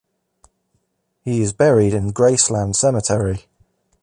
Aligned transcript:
He 1.23 1.41
is 1.43 1.53
buried 1.53 1.93
in 1.93 2.11
Graceland 2.11 2.75
Cemetery. 2.75 3.45